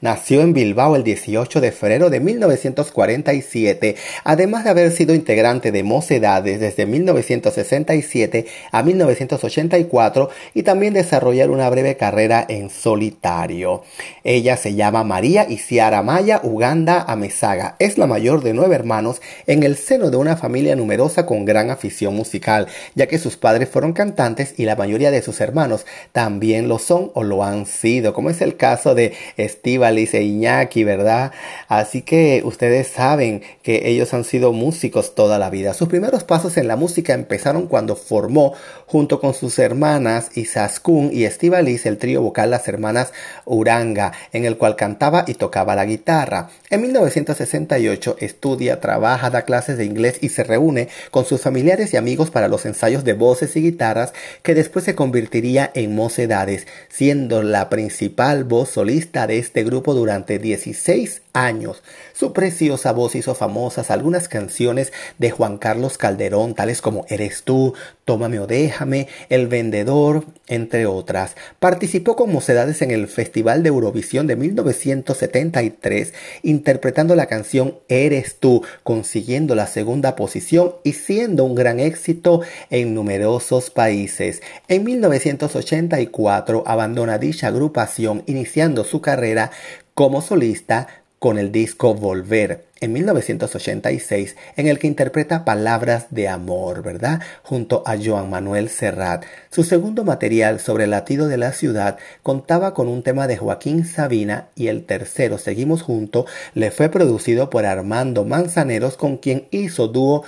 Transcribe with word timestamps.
Nació 0.02 0.42
en 0.42 0.54
Bilbao 0.54 0.96
el 0.96 1.04
18 1.04 1.60
de 1.60 1.72
febrero 1.72 2.10
de 2.10 2.20
1947, 2.20 3.96
además 4.24 4.64
de 4.64 4.70
haber 4.70 4.92
sido 4.92 5.16
integrante 5.16 5.72
de 5.72 5.84
Mocedades 5.84 6.60
desde 6.60 6.86
1967 6.86 8.46
a 8.72 8.84
1984 8.84 10.30
y 10.54 10.64
también 10.64 10.94
desarrollar 10.94 11.50
una 11.50 11.70
breve 11.70 11.98
carrera 11.98 12.46
en 12.48 12.70
solitario. 12.70 13.84
Ella 14.24 14.56
se 14.56 14.76
llama 14.76 15.04
María 15.04 15.48
Isiara 15.50 16.04
Maya 16.04 16.42
Uganda 16.44 17.02
Amezaga. 17.02 17.76
Es 17.80 17.98
la 17.98 18.06
mayor 18.06 18.44
de 18.44 18.54
nueve 18.54 18.76
hermanos 18.76 19.22
en 19.48 19.64
el 19.64 19.78
seno 19.78 20.12
de 20.12 20.18
una 20.18 20.38
familia 20.38 20.76
numerosa 20.76 21.26
con 21.26 21.46
gran 21.46 21.72
afición 21.72 22.16
musical, 22.16 22.68
ya 22.94 23.08
que 23.08 23.18
sus 23.18 23.38
padres 23.38 23.70
fueron 23.70 23.94
cantantes 23.94 24.54
y 24.58 24.66
la 24.66 24.76
mayoría 24.76 25.10
de 25.10 25.24
sus 25.24 25.42
hermanos 25.42 25.86
también 26.12 26.68
lo 26.68 26.78
son 26.78 27.12
o 27.16 27.24
lo 27.24 27.44
han 27.44 27.66
sido, 27.66 28.14
como 28.14 28.30
es 28.30 28.42
el 28.42 28.58
caso 28.58 28.96
de 28.96 29.14
Estivalis 29.40 30.14
e 30.14 30.24
Iñaki, 30.24 30.84
¿verdad? 30.84 31.32
Así 31.68 32.02
que 32.02 32.42
ustedes 32.44 32.88
saben 32.88 33.42
que 33.64 33.90
ellos 33.90 34.14
han 34.14 34.24
sido 34.24 34.54
músicos 34.54 35.16
toda 35.16 35.40
la 35.40 35.50
vida. 35.50 35.74
Sus 35.74 35.88
primeros 35.88 36.24
pasos 36.24 36.58
en 36.58 36.68
la 36.68 36.76
música 36.76 37.14
empezaron 37.14 37.68
cuando 37.68 37.96
formó 37.96 38.54
junto 38.86 39.20
con 39.20 39.34
sus 39.34 39.60
hermanas 39.60 40.32
Isaskun 40.36 41.12
y 41.14 41.26
Estivalis 41.26 41.86
el 41.86 41.98
trío 41.98 42.22
vocal 42.22 42.50
Las 42.52 42.68
Hermanas 42.68 43.14
Uranga, 43.46 44.14
en 44.34 44.46
el 44.46 44.58
cual 44.58 44.76
cantaba 44.76 45.26
y 45.28 45.36
tocaba 45.36 45.76
la 45.76 45.86
guitarra. 45.86 46.50
En 46.70 46.82
1968 46.82 48.18
estudia, 48.20 48.80
trabaja, 48.80 49.30
da 49.30 49.44
clases 49.44 49.78
de 49.78 49.86
inglés 49.86 50.18
y 50.22 50.30
se 50.30 50.44
reúne 50.44 50.90
con 51.12 51.26
sus 51.26 51.42
familiares 51.42 51.94
y 51.94 51.98
amigos 51.98 52.30
para 52.30 52.48
los 52.48 52.66
ensayos 52.66 53.04
de 53.04 53.14
voces 53.14 53.56
y 53.56 53.62
guitarras 53.62 54.14
que 54.44 54.56
después 54.56 54.86
se 54.86 54.96
convertiría 54.96 55.72
en 55.74 55.96
Mocedades, 55.96 56.68
siendo 56.90 57.44
la 57.44 57.70
principal 57.70 58.44
voz 58.44 58.70
solista 58.70 59.28
de 59.30 59.38
este 59.38 59.64
grupo 59.64 59.94
durante 59.94 60.40
16 60.40 61.22
años. 61.34 61.84
Su 62.14 62.34
preciosa 62.34 62.92
voz 62.92 63.16
hizo 63.16 63.36
famosas 63.36 63.92
algunas 63.92 64.28
canciones 64.28 64.92
de 65.18 65.32
Juan 65.32 65.58
Carlos 65.58 65.98
Calderón, 65.98 66.56
tales 66.56 66.82
como 66.82 67.06
Eres 67.10 67.44
tú, 67.44 67.74
Tómame 68.10 68.40
o 68.40 68.48
déjame, 68.48 69.08
El 69.30 69.48
vendedor, 69.48 70.26
entre 70.48 70.88
otras. 70.88 71.36
Participó 71.60 72.16
con 72.16 72.32
mocedades 72.32 72.82
en 72.82 72.90
el 72.90 73.08
Festival 73.08 73.62
de 73.62 73.70
Eurovisión 73.70 74.26
de 74.26 74.36
1973, 74.36 76.16
interpretando 76.42 77.16
la 77.16 77.28
canción 77.28 77.76
Eres 77.88 78.38
tú, 78.40 78.64
consiguiendo 78.82 79.54
la 79.54 79.68
segunda 79.68 80.16
posición 80.16 80.74
y 80.84 80.94
siendo 80.94 81.44
un 81.44 81.54
gran 81.54 81.80
éxito 81.80 82.42
en 82.72 82.96
numerosos 82.96 83.70
países. 83.70 84.42
En 84.68 84.86
1984 84.86 86.64
abandona 86.66 87.20
dicha 87.20 87.48
agrupación, 87.48 88.24
iniciando 88.26 88.86
su 88.86 89.02
carrera 89.02 89.52
como 89.94 90.22
solista 90.22 90.88
con 91.20 91.38
el 91.38 91.52
disco 91.52 91.94
Volver 91.94 92.66
en 92.80 92.94
1986 92.94 94.36
en 94.56 94.68
el 94.68 94.80
que 94.80 94.88
interpreta 94.88 95.44
Palabras 95.44 96.08
de 96.10 96.30
Amor, 96.30 96.82
¿verdad? 96.82 97.22
Junto 97.44 97.84
a 97.86 97.98
Joan 98.02 98.30
Manuel 98.30 98.70
Serrat. 98.70 99.26
Su 99.52 99.64
segundo 99.64 100.06
material 100.06 100.60
sobre 100.60 100.86
el 100.86 100.92
latido 100.92 101.28
de 101.28 101.38
la 101.38 101.52
ciudad 101.52 101.98
contaba 102.24 102.74
con 102.74 102.88
un 102.88 103.04
tema 103.04 103.28
de 103.28 103.38
Joaquín 103.38 103.86
Sabina 103.86 104.48
y 104.56 104.68
el 104.68 104.86
tercero, 104.86 105.38
Seguimos 105.38 105.82
Junto, 105.82 106.26
le 106.54 106.72
fue 106.72 106.90
producido 106.90 107.50
por 107.50 107.66
Armando 107.66 108.24
Manzaneros 108.24 108.96
con 108.96 109.18
quien 109.18 109.48
hizo 109.52 109.90
dúo 109.90 110.24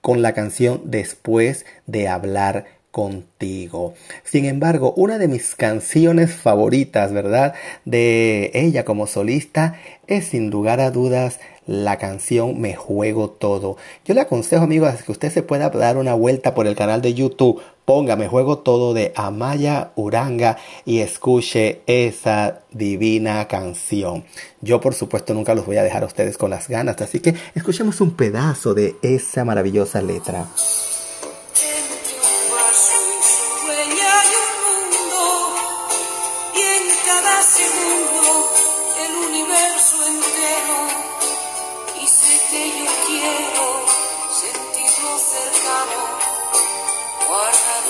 con 0.00 0.20
la 0.20 0.34
canción 0.34 0.82
Después 0.84 1.64
de 1.86 2.08
hablar 2.08 2.66
contigo. 2.94 3.94
Sin 4.22 4.44
embargo, 4.44 4.94
una 4.96 5.18
de 5.18 5.26
mis 5.26 5.56
canciones 5.56 6.32
favoritas, 6.32 7.12
¿verdad? 7.12 7.54
De 7.84 8.52
ella 8.54 8.84
como 8.84 9.08
solista 9.08 9.80
es 10.06 10.26
sin 10.26 10.48
lugar 10.48 10.78
a 10.78 10.92
dudas 10.92 11.40
la 11.66 11.98
canción 11.98 12.60
Me 12.60 12.76
Juego 12.76 13.30
Todo. 13.30 13.76
Yo 14.04 14.14
le 14.14 14.20
aconsejo, 14.20 14.62
amigos, 14.62 15.02
que 15.02 15.10
usted 15.10 15.32
se 15.32 15.42
pueda 15.42 15.70
dar 15.70 15.96
una 15.96 16.14
vuelta 16.14 16.54
por 16.54 16.68
el 16.68 16.76
canal 16.76 17.02
de 17.02 17.14
YouTube. 17.14 17.60
Ponga 17.84 18.14
Me 18.14 18.28
Juego 18.28 18.58
Todo 18.58 18.94
de 18.94 19.12
Amaya 19.16 19.90
Uranga 19.96 20.56
y 20.84 21.00
escuche 21.00 21.80
esa 21.88 22.60
divina 22.70 23.48
canción. 23.48 24.22
Yo, 24.60 24.80
por 24.80 24.94
supuesto, 24.94 25.34
nunca 25.34 25.56
los 25.56 25.66
voy 25.66 25.78
a 25.78 25.82
dejar 25.82 26.04
a 26.04 26.06
ustedes 26.06 26.38
con 26.38 26.50
las 26.50 26.68
ganas, 26.68 27.02
así 27.02 27.18
que 27.18 27.34
escuchemos 27.56 28.00
un 28.00 28.12
pedazo 28.12 28.72
de 28.72 28.94
esa 29.02 29.44
maravillosa 29.44 30.00
letra. 30.00 30.46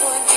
what 0.02 0.33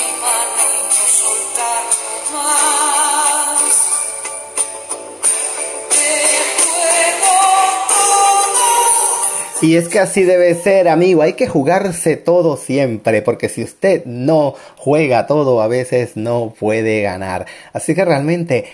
Y 9.59 9.75
es 9.75 9.87
que 9.89 9.99
así 9.99 10.21
debe 10.21 10.53
ser, 10.53 10.87
amigo. 10.87 11.23
Hay 11.23 11.33
que 11.33 11.47
jugarse 11.47 12.15
todo 12.15 12.57
siempre, 12.57 13.23
porque 13.23 13.49
si 13.49 13.63
usted 13.63 14.05
no 14.05 14.53
juega 14.77 15.25
todo, 15.25 15.61
a 15.61 15.67
veces 15.67 16.15
no 16.15 16.53
puede 16.59 17.01
ganar. 17.01 17.47
Así 17.73 17.95
que 17.95 18.05
realmente 18.05 18.65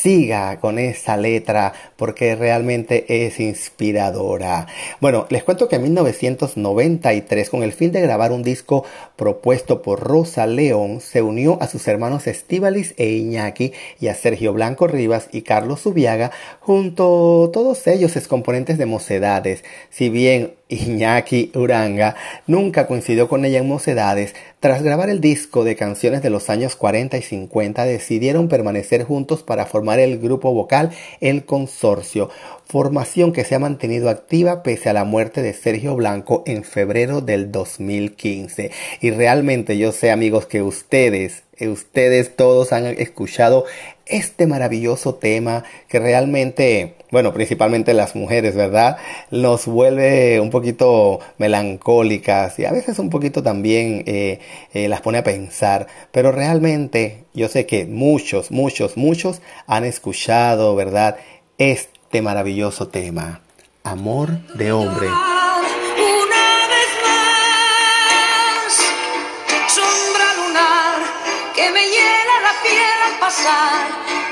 siga 0.00 0.58
con 0.60 0.78
esa 0.78 1.18
letra 1.18 1.74
porque 1.96 2.34
realmente 2.34 3.26
es 3.26 3.38
inspiradora. 3.38 4.66
Bueno, 4.98 5.26
les 5.28 5.44
cuento 5.44 5.68
que 5.68 5.76
en 5.76 5.82
1993, 5.82 7.50
con 7.50 7.62
el 7.62 7.72
fin 7.72 7.92
de 7.92 8.00
grabar 8.00 8.32
un 8.32 8.42
disco 8.42 8.86
propuesto 9.16 9.82
por 9.82 10.00
Rosa 10.00 10.46
León, 10.46 11.02
se 11.02 11.20
unió 11.20 11.58
a 11.60 11.66
sus 11.66 11.86
hermanos 11.86 12.26
Estivalis 12.26 12.94
e 12.96 13.10
Iñaki 13.10 13.74
y 14.00 14.08
a 14.08 14.14
Sergio 14.14 14.54
Blanco 14.54 14.86
Rivas 14.86 15.28
y 15.32 15.42
Carlos 15.42 15.80
Subiaga, 15.80 16.30
junto 16.60 17.50
todos 17.52 17.86
ellos 17.86 18.16
es 18.16 18.26
componentes 18.26 18.78
de 18.78 18.86
Mocedades. 18.86 19.64
Si 19.90 20.08
bien 20.08 20.29
Iñaki 20.68 21.50
Uranga 21.54 22.14
nunca 22.46 22.86
coincidió 22.86 23.28
con 23.28 23.44
ella 23.44 23.58
en 23.58 23.68
Mocedades, 23.68 24.34
tras 24.60 24.82
grabar 24.82 25.10
el 25.10 25.20
disco 25.20 25.64
de 25.64 25.74
canciones 25.74 26.22
de 26.22 26.30
los 26.30 26.48
años 26.48 26.76
40 26.76 27.18
y 27.18 27.22
50 27.22 27.84
decidieron 27.84 28.48
permanecer 28.48 29.04
juntos 29.04 29.42
para 29.42 29.66
formar 29.66 29.98
el 29.98 30.18
grupo 30.18 30.52
vocal 30.52 30.90
El 31.20 31.44
Consorcio, 31.44 32.30
formación 32.66 33.32
que 33.32 33.44
se 33.44 33.54
ha 33.54 33.58
mantenido 33.58 34.08
activa 34.08 34.62
pese 34.62 34.88
a 34.88 34.92
la 34.92 35.04
muerte 35.04 35.42
de 35.42 35.54
Sergio 35.54 35.96
Blanco 35.96 36.44
en 36.46 36.62
febrero 36.62 37.20
del 37.20 37.50
2015. 37.50 38.70
Y 39.00 39.10
realmente 39.10 39.76
yo 39.76 39.92
sé 39.92 40.10
amigos 40.10 40.46
que 40.46 40.62
ustedes 40.62 41.42
ustedes 41.68 42.34
todos 42.36 42.72
han 42.72 42.86
escuchado 42.86 43.66
este 44.06 44.46
maravilloso 44.46 45.14
tema 45.14 45.64
que 45.88 45.98
realmente, 45.98 46.94
bueno, 47.10 47.32
principalmente 47.32 47.94
las 47.94 48.16
mujeres, 48.16 48.54
¿verdad? 48.54 48.96
Nos 49.30 49.66
vuelve 49.66 50.40
un 50.40 50.50
poquito 50.50 51.20
melancólicas 51.38 52.58
y 52.58 52.64
a 52.64 52.72
veces 52.72 52.98
un 52.98 53.10
poquito 53.10 53.42
también 53.42 54.02
eh, 54.06 54.40
eh, 54.72 54.88
las 54.88 55.00
pone 55.00 55.18
a 55.18 55.24
pensar, 55.24 55.86
pero 56.12 56.32
realmente 56.32 57.24
yo 57.34 57.48
sé 57.48 57.66
que 57.66 57.86
muchos, 57.86 58.50
muchos, 58.50 58.96
muchos 58.96 59.40
han 59.66 59.84
escuchado, 59.84 60.74
¿verdad? 60.74 61.16
Este 61.58 62.22
maravilloso 62.22 62.88
tema, 62.88 63.42
amor 63.84 64.30
de 64.54 64.72
hombre. 64.72 65.06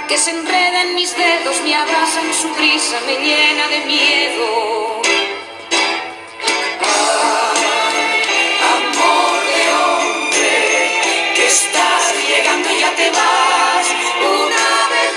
Que 0.09 0.19
se 0.19 0.33
enreda 0.33 0.83
en 0.83 0.97
mis 0.97 1.17
dedos, 1.17 1.61
me 1.63 1.73
abraza 1.73 2.21
en 2.21 2.35
su 2.35 2.53
brisa, 2.57 2.97
me 3.07 3.13
llena 3.13 3.69
de 3.69 3.87
miedo. 3.87 5.03
amor 8.75 9.39
de 9.47 9.61
hombre, 9.79 10.51
que 11.37 11.47
estás 11.47 12.13
llegando 12.27 12.69
y 12.71 12.81
ya 12.81 12.97
te 12.97 13.11
vas 13.11 13.87
una 14.19 14.79
vez 14.91 15.13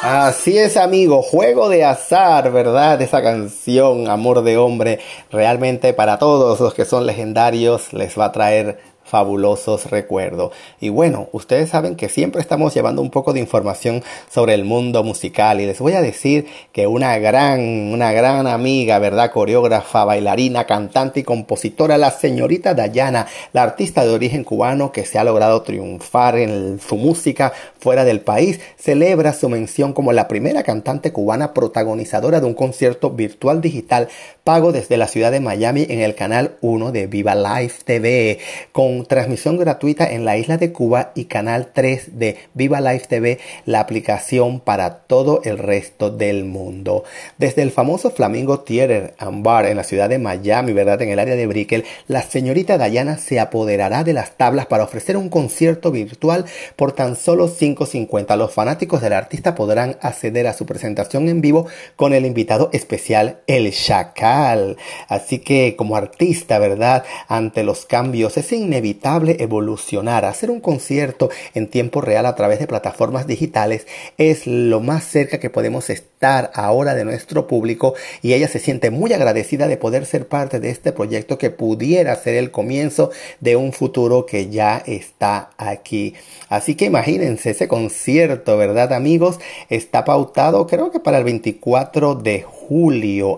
más. 0.00 0.28
Así 0.28 0.56
es, 0.56 0.78
amigo, 0.78 1.20
juego 1.20 1.68
de 1.68 1.84
azar, 1.84 2.50
¿verdad? 2.50 3.02
Esa 3.02 3.22
canción, 3.22 4.08
Amor 4.08 4.42
de 4.42 4.56
Hombre, 4.56 5.00
realmente 5.30 5.92
para 5.92 6.18
todos 6.18 6.58
los 6.60 6.72
que 6.72 6.86
son 6.86 7.04
legendarios 7.04 7.92
les 7.92 8.18
va 8.18 8.26
a 8.26 8.32
traer 8.32 8.91
fabulosos 9.12 9.90
recuerdos. 9.90 10.52
Y 10.80 10.88
bueno, 10.88 11.28
ustedes 11.32 11.68
saben 11.68 11.96
que 11.96 12.08
siempre 12.08 12.40
estamos 12.40 12.72
llevando 12.72 13.02
un 13.02 13.10
poco 13.10 13.34
de 13.34 13.40
información 13.40 14.02
sobre 14.30 14.54
el 14.54 14.64
mundo 14.64 15.04
musical 15.04 15.60
y 15.60 15.66
les 15.66 15.80
voy 15.80 15.92
a 15.92 16.00
decir 16.00 16.46
que 16.72 16.86
una 16.86 17.18
gran, 17.18 17.60
una 17.92 18.10
gran 18.12 18.46
amiga, 18.46 18.98
¿verdad? 18.98 19.30
Coreógrafa, 19.30 20.06
bailarina, 20.06 20.64
cantante 20.64 21.20
y 21.20 21.24
compositora, 21.24 21.98
la 21.98 22.10
señorita 22.10 22.72
Dayana, 22.72 23.26
la 23.52 23.64
artista 23.64 24.02
de 24.02 24.14
origen 24.14 24.44
cubano 24.44 24.92
que 24.92 25.04
se 25.04 25.18
ha 25.18 25.24
logrado 25.24 25.60
triunfar 25.60 26.38
en 26.38 26.80
su 26.80 26.96
música 26.96 27.52
fuera 27.78 28.06
del 28.06 28.22
país, 28.22 28.60
celebra 28.78 29.34
su 29.34 29.50
mención 29.50 29.92
como 29.92 30.14
la 30.14 30.26
primera 30.26 30.62
cantante 30.62 31.12
cubana 31.12 31.52
protagonizadora 31.52 32.40
de 32.40 32.46
un 32.46 32.54
concierto 32.54 33.10
virtual 33.10 33.60
digital 33.60 34.08
pago 34.42 34.72
desde 34.72 34.96
la 34.96 35.06
ciudad 35.06 35.30
de 35.30 35.40
Miami 35.40 35.86
en 35.88 36.00
el 36.00 36.14
canal 36.14 36.56
1 36.62 36.92
de 36.92 37.06
Viva 37.06 37.34
Live 37.34 37.74
TV 37.84 38.38
con 38.72 39.01
transmisión 39.06 39.58
gratuita 39.58 40.10
en 40.10 40.24
la 40.24 40.36
isla 40.36 40.56
de 40.56 40.72
Cuba 40.72 41.12
y 41.14 41.24
canal 41.24 41.70
3 41.72 42.18
de 42.18 42.36
Viva 42.54 42.80
Live 42.80 43.04
TV, 43.08 43.38
la 43.66 43.80
aplicación 43.80 44.60
para 44.60 44.98
todo 45.00 45.40
el 45.44 45.58
resto 45.58 46.10
del 46.10 46.44
mundo. 46.44 47.04
Desde 47.38 47.62
el 47.62 47.70
famoso 47.70 48.10
Flamingo 48.10 48.60
Theater 48.60 49.14
and 49.18 49.42
Bar 49.42 49.66
en 49.66 49.76
la 49.76 49.84
ciudad 49.84 50.08
de 50.08 50.18
Miami, 50.18 50.72
¿verdad? 50.72 51.02
En 51.02 51.10
el 51.10 51.18
área 51.18 51.36
de 51.36 51.46
Brickell, 51.46 51.84
la 52.06 52.22
señorita 52.22 52.78
Dayana 52.78 53.18
se 53.18 53.40
apoderará 53.40 54.04
de 54.04 54.12
las 54.12 54.36
tablas 54.36 54.66
para 54.66 54.84
ofrecer 54.84 55.16
un 55.16 55.28
concierto 55.28 55.90
virtual 55.90 56.44
por 56.76 56.92
tan 56.92 57.16
solo 57.16 57.48
5.50. 57.48 58.36
Los 58.36 58.52
fanáticos 58.52 59.00
del 59.00 59.12
artista 59.12 59.54
podrán 59.54 59.96
acceder 60.00 60.46
a 60.46 60.52
su 60.52 60.66
presentación 60.66 61.28
en 61.28 61.40
vivo 61.40 61.66
con 61.96 62.12
el 62.12 62.26
invitado 62.26 62.70
especial 62.72 63.40
El 63.46 63.72
Chacal. 63.72 64.76
Así 65.08 65.38
que 65.38 65.76
como 65.76 65.96
artista, 65.96 66.58
¿verdad? 66.58 67.04
Ante 67.28 67.62
los 67.62 67.86
cambios 67.86 68.36
es 68.36 68.52
inevitable 68.52 68.91
evolucionar. 69.38 70.24
Hacer 70.24 70.50
un 70.50 70.60
concierto 70.60 71.30
en 71.54 71.68
tiempo 71.68 72.00
real 72.00 72.26
a 72.26 72.34
través 72.34 72.58
de 72.58 72.66
plataformas 72.66 73.26
digitales 73.26 73.86
es 74.18 74.46
lo 74.46 74.80
más 74.80 75.04
cerca 75.04 75.38
que 75.38 75.50
podemos 75.50 75.90
estar 75.90 76.50
ahora 76.54 76.94
de 76.94 77.04
nuestro 77.04 77.46
público 77.46 77.94
y 78.22 78.32
ella 78.32 78.48
se 78.48 78.58
siente 78.58 78.90
muy 78.90 79.12
agradecida 79.12 79.68
de 79.68 79.76
poder 79.76 80.06
ser 80.06 80.28
parte 80.28 80.60
de 80.60 80.70
este 80.70 80.92
proyecto 80.92 81.38
que 81.38 81.50
pudiera 81.50 82.14
ser 82.16 82.34
el 82.34 82.50
comienzo 82.50 83.10
de 83.40 83.56
un 83.56 83.72
futuro 83.72 84.26
que 84.26 84.50
ya 84.50 84.82
está 84.86 85.50
aquí. 85.56 86.14
Así 86.48 86.74
que 86.74 86.86
imagínense 86.86 87.50
ese 87.50 87.68
concierto, 87.68 88.56
¿verdad 88.56 88.92
amigos? 88.92 89.38
Está 89.68 90.04
pautado 90.04 90.66
creo 90.66 90.90
que 90.90 91.00
para 91.00 91.18
el 91.18 91.24
24 91.24 92.14
de 92.14 92.42
julio 92.42 92.61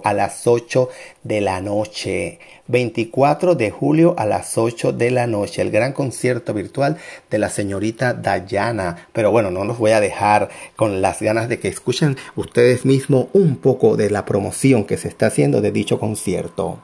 a 0.05 0.15
las 0.15 0.47
8 0.47 0.89
de 1.25 1.41
la 1.41 1.61
noche. 1.61 2.39
24 2.69 3.57
de 3.57 3.71
julio 3.71 4.15
a 4.17 4.27
las 4.27 4.57
8 4.57 4.93
de 4.93 5.11
la 5.11 5.27
noche, 5.27 5.61
el 5.61 5.71
gran 5.71 5.93
concierto 5.93 6.55
virtual 6.55 6.97
de 7.31 7.39
la 7.39 7.51
señorita 7.51 8.15
Dayana. 8.15 9.09
Pero 9.13 9.33
bueno, 9.33 9.51
no 9.51 9.65
los 9.65 9.79
voy 9.79 9.91
a 9.91 10.01
dejar 10.01 10.51
con 10.77 11.03
las 11.03 11.21
ganas 11.21 11.49
de 11.49 11.59
que 11.59 11.69
escuchen 11.69 12.17
ustedes 12.37 12.85
mismos 12.85 13.27
un 13.33 13.57
poco 13.57 13.97
de 13.97 14.09
la 14.09 14.25
promoción 14.25 14.85
que 14.85 14.97
se 14.97 15.09
está 15.09 15.27
haciendo 15.27 15.61
de 15.61 15.73
dicho 15.73 15.99
concierto. 15.99 16.79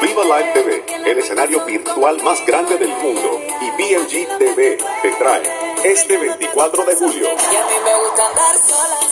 Viva 0.00 0.22
Live 0.24 0.52
TV, 0.54 1.10
el 1.10 1.18
escenario 1.18 1.64
virtual 1.64 2.22
más 2.22 2.46
grande 2.46 2.78
del 2.78 2.90
mundo, 2.90 3.40
y 3.60 3.70
BMG 3.82 4.38
TV 4.38 4.78
te 5.02 5.10
trae 5.18 5.67
este 5.84 6.16
24 6.16 6.84
de 6.84 6.94
julio 6.96 7.28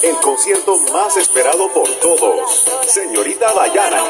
el 0.02 0.16
concierto 0.18 0.78
más 0.92 1.16
esperado 1.16 1.68
por 1.72 1.88
todos, 1.96 2.64
señorita 2.86 3.52
Dayana, 3.52 4.04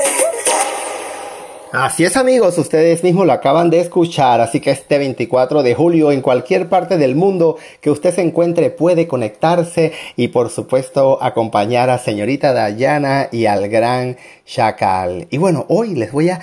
Así 1.72 2.02
es 2.02 2.16
amigos, 2.16 2.56
ustedes 2.56 3.04
mismos 3.04 3.26
lo 3.26 3.32
acaban 3.34 3.68
de 3.68 3.80
escuchar, 3.80 4.40
así 4.40 4.58
que 4.58 4.70
este 4.70 4.96
24 4.96 5.62
de 5.62 5.74
julio 5.74 6.12
en 6.12 6.22
cualquier 6.22 6.70
parte 6.70 6.96
del 6.96 7.14
mundo 7.14 7.58
que 7.82 7.90
usted 7.90 8.14
se 8.14 8.22
encuentre 8.22 8.70
puede 8.70 9.06
conectarse 9.06 9.92
y 10.16 10.28
por 10.28 10.48
supuesto 10.48 11.22
acompañar 11.22 11.90
a 11.90 11.98
señorita 11.98 12.54
Dayana 12.54 13.28
y 13.32 13.44
al 13.44 13.68
gran 13.68 14.16
Chacal. 14.48 15.28
Y 15.30 15.36
bueno, 15.36 15.66
hoy 15.68 15.94
les 15.94 16.10
voy 16.10 16.30
a, 16.30 16.40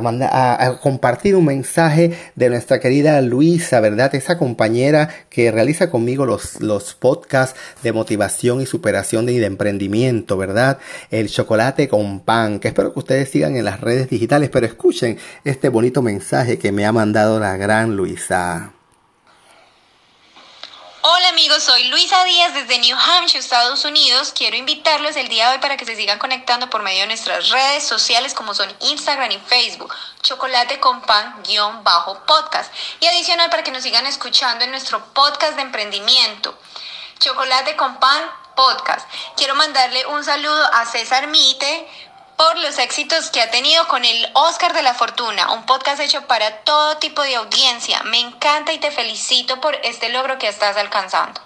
mandar, 0.00 0.30
a, 0.32 0.80
compartir 0.80 1.36
un 1.36 1.44
mensaje 1.44 2.12
de 2.34 2.50
nuestra 2.50 2.80
querida 2.80 3.20
Luisa, 3.20 3.78
¿verdad? 3.78 4.12
Esa 4.16 4.38
compañera 4.38 5.08
que 5.30 5.52
realiza 5.52 5.88
conmigo 5.88 6.26
los, 6.26 6.60
los 6.60 6.94
podcasts 6.94 7.56
de 7.84 7.92
motivación 7.92 8.60
y 8.60 8.66
superación 8.66 9.28
y 9.28 9.38
de 9.38 9.46
emprendimiento, 9.46 10.36
¿verdad? 10.36 10.78
El 11.12 11.28
chocolate 11.28 11.88
con 11.88 12.18
pan, 12.20 12.58
que 12.58 12.68
espero 12.68 12.92
que 12.92 12.98
ustedes 12.98 13.30
sigan 13.30 13.56
en 13.56 13.64
las 13.64 13.80
redes 13.80 14.10
digitales, 14.10 14.50
escuchen 14.64 15.18
este 15.44 15.68
bonito 15.68 16.02
mensaje 16.02 16.58
que 16.58 16.72
me 16.72 16.86
ha 16.86 16.92
mandado 16.92 17.38
la 17.38 17.56
gran 17.56 17.96
Luisa. 17.96 18.72
Hola 21.06 21.28
amigos, 21.28 21.62
soy 21.62 21.84
Luisa 21.88 22.24
Díaz 22.24 22.54
desde 22.54 22.78
New 22.78 22.96
Hampshire, 22.96 23.38
Estados 23.38 23.84
Unidos. 23.84 24.32
Quiero 24.34 24.56
invitarlos 24.56 25.14
el 25.16 25.28
día 25.28 25.48
de 25.48 25.52
hoy 25.52 25.60
para 25.60 25.76
que 25.76 25.84
se 25.84 25.96
sigan 25.96 26.18
conectando 26.18 26.70
por 26.70 26.82
medio 26.82 27.02
de 27.02 27.08
nuestras 27.08 27.50
redes 27.50 27.86
sociales 27.86 28.32
como 28.32 28.54
son 28.54 28.72
Instagram 28.80 29.30
y 29.30 29.38
Facebook, 29.38 29.94
chocolate 30.22 30.80
con 30.80 31.02
pan 31.02 31.42
guion 31.46 31.84
bajo 31.84 32.24
podcast. 32.24 32.72
Y 33.00 33.06
adicional 33.06 33.50
para 33.50 33.62
que 33.62 33.70
nos 33.70 33.82
sigan 33.82 34.06
escuchando 34.06 34.64
en 34.64 34.70
nuestro 34.70 35.04
podcast 35.12 35.56
de 35.56 35.62
emprendimiento, 35.62 36.56
chocolate 37.18 37.76
con 37.76 38.00
pan 38.00 38.22
podcast. 38.56 39.06
Quiero 39.36 39.54
mandarle 39.56 40.06
un 40.06 40.24
saludo 40.24 40.64
a 40.72 40.86
César 40.86 41.26
Mite, 41.26 41.86
por 42.36 42.58
los 42.58 42.78
éxitos 42.78 43.30
que 43.30 43.40
ha 43.40 43.50
tenido 43.50 43.86
con 43.88 44.04
el 44.04 44.30
Oscar 44.34 44.72
de 44.72 44.82
la 44.82 44.94
Fortuna, 44.94 45.52
un 45.52 45.66
podcast 45.66 46.00
hecho 46.00 46.26
para 46.26 46.58
todo 46.62 46.96
tipo 46.98 47.22
de 47.22 47.36
audiencia. 47.36 48.02
Me 48.04 48.20
encanta 48.20 48.72
y 48.72 48.78
te 48.78 48.90
felicito 48.90 49.60
por 49.60 49.74
este 49.84 50.08
logro 50.08 50.38
que 50.38 50.48
estás 50.48 50.76
alcanzando. 50.76 51.40